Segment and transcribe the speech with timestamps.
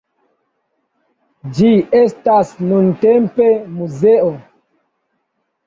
[1.57, 1.69] Ĝi
[1.99, 4.35] estas nuntempe muzeo.